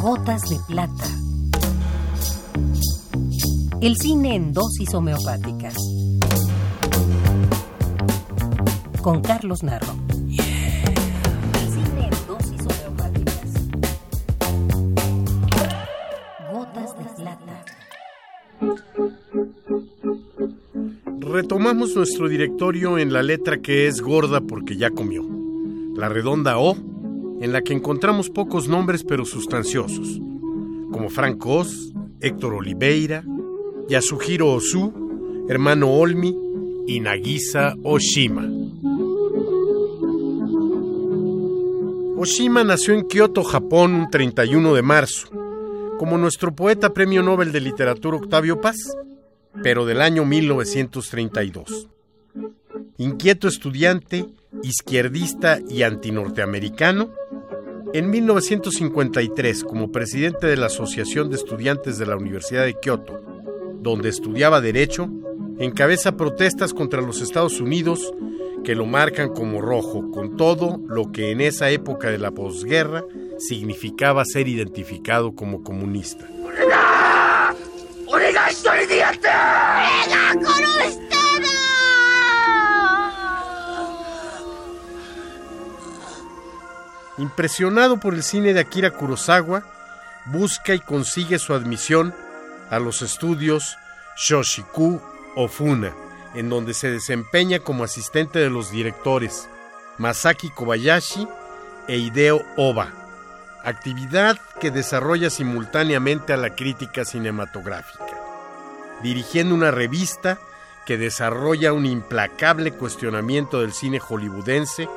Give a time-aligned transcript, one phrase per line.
[0.00, 1.04] Gotas de plata.
[3.80, 5.74] El cine en dosis homeopáticas.
[9.02, 9.94] Con Carlos Narro.
[10.28, 10.36] El
[11.72, 13.50] cine en dosis homeopáticas.
[16.52, 17.64] Gotas de plata.
[21.20, 25.24] Retomamos nuestro directorio en la letra que es gorda porque ya comió.
[25.96, 26.76] La redonda O,
[27.44, 30.18] en la que encontramos pocos nombres pero sustanciosos,
[30.90, 33.22] como Frank Oz, Héctor Oliveira,
[33.86, 36.34] Yasuhiro Ozu, hermano Olmi
[36.86, 38.48] y Nagisa Oshima.
[42.16, 45.28] Oshima nació en Kioto, Japón, un 31 de marzo,
[45.98, 48.78] como nuestro poeta premio Nobel de Literatura Octavio Paz,
[49.62, 51.90] pero del año 1932.
[52.96, 54.24] Inquieto estudiante,
[54.62, 57.10] izquierdista y antinorteamericano,
[57.94, 63.22] en 1953, como presidente de la Asociación de Estudiantes de la Universidad de Kioto,
[63.76, 65.08] donde estudiaba Derecho,
[65.60, 68.12] encabeza protestas contra los Estados Unidos
[68.64, 73.04] que lo marcan como rojo, con todo lo que en esa época de la posguerra
[73.38, 76.26] significaba ser identificado como comunista.
[87.16, 89.62] Impresionado por el cine de Akira Kurosawa,
[90.26, 92.14] busca y consigue su admisión
[92.70, 93.76] a los estudios
[94.16, 95.00] Shoshiku
[95.36, 95.92] Ofuna,
[96.34, 99.48] en donde se desempeña como asistente de los directores
[99.98, 101.28] Masaki Kobayashi
[101.86, 102.90] e Hideo Oba,
[103.62, 108.18] actividad que desarrolla simultáneamente a la crítica cinematográfica,
[109.02, 110.38] dirigiendo una revista
[110.84, 114.88] que desarrolla un implacable cuestionamiento del cine hollywoodense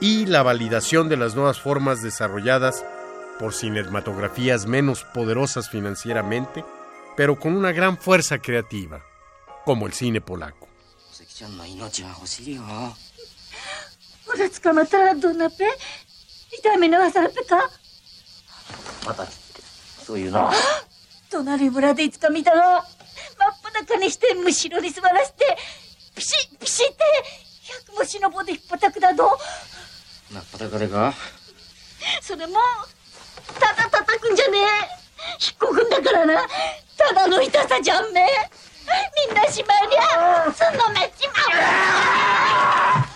[0.00, 2.84] y la validación de las nuevas formas desarrolladas
[3.38, 6.64] por cinematografías menos poderosas financieramente,
[7.16, 9.02] pero con una gran fuerza creativa,
[9.64, 10.68] como el cine polaco.
[30.55, 30.55] ちゃんの命が欲しいよ。
[30.55, 30.55] ほら捕まったらどんなぺ痛みのわさらぺかまた、そういうの。
[30.55, 31.13] 隣村でいつか見たの真っ裸にしてむしろに座らせてピシッピシッって百虫の棒で引っ叩くだどなっぱたかれか
[32.21, 32.53] それも
[33.59, 34.61] ただ叩くんじゃねえ
[35.39, 36.47] 引っこくんだからな
[36.97, 38.25] ただの痛さじゃんめ
[39.27, 43.11] みんなしまいりゃすんのめっちまう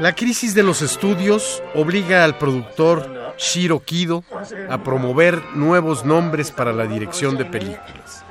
[0.00, 4.24] La crisis de los estudios obliga al productor Shiro Kido
[4.70, 8.24] a promover nuevos nombres para la dirección de películas.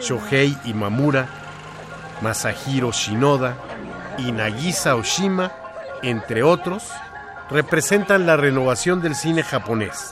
[0.00, 1.28] Shohei Imamura,
[2.22, 3.56] Masahiro Shinoda
[4.17, 5.51] y Nagisa Oshima,
[6.01, 6.83] entre otros,
[7.49, 10.11] representan la renovación del cine japonés,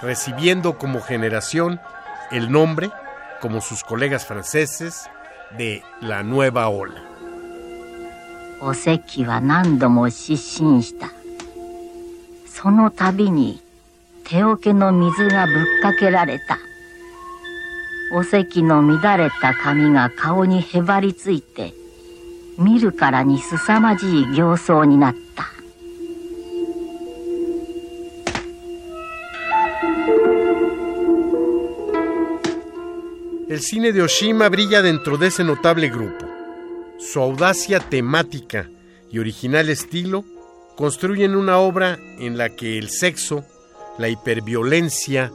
[0.00, 1.80] recibiendo como generación
[2.30, 2.90] el nombre,
[3.40, 5.08] como sus colegas franceses,
[5.56, 7.02] de la nueva ola.
[8.60, 11.10] Oseki wa nando mo shishin shita.
[12.46, 13.60] Sono tabi ni
[14.28, 16.58] teoke no mizu ga bukkakerareta.
[18.12, 21.79] Oseki no midareta kami ga kao ni hebari tsuite.
[22.59, 25.45] 見るからに凄まじい形相になった。
[33.47, 36.25] El cine de Oshima brilla dentro de ese notable grupo.
[36.97, 38.67] Su audacia temática
[39.11, 40.25] y original estilo
[40.75, 43.45] construyen una obra en la que el sexo,
[43.97, 45.31] la hiperviolencia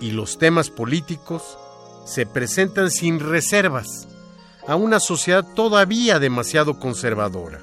[0.00, 1.56] y los temas políticos
[2.04, 4.08] se presentan sin reservas
[4.67, 7.59] a una sociedad todavía demasiado conservadora.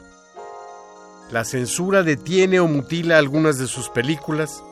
[1.30, 4.62] La censura detiene o mutila algunas de sus películas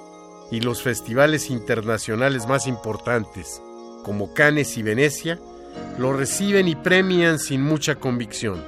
[0.50, 3.60] y los festivales internacionales más importantes,
[4.02, 5.38] como Cannes y Venecia,
[5.98, 8.62] lo reciben y premian sin mucha convicción.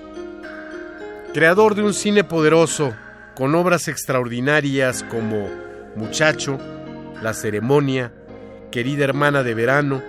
[1.33, 2.95] Creador de un cine poderoso,
[3.35, 5.49] con obras extraordinarias como
[5.97, 6.59] Muchacho,
[7.23, 8.13] La ceremonia,
[8.71, 10.03] Querida hermana de verano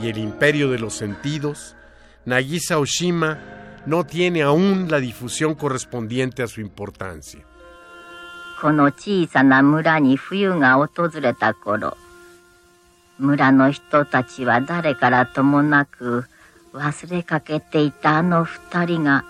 [0.00, 1.76] y El imperio de los sentidos,
[2.26, 3.38] Nagisa Oshima
[3.86, 7.44] no tiene aún la difusión correspondiente a su importancia.
[8.60, 11.96] この小さな村に冬が訪れた頃、
[13.18, 16.26] 村の人たちは誰からともなく
[16.74, 19.24] 忘れかけていたあの二人が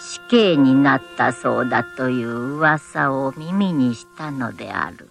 [0.00, 5.10] 死刑になったそうだという噂を耳にしたのである。